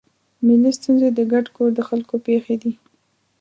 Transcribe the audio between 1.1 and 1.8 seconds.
د ګډ کور د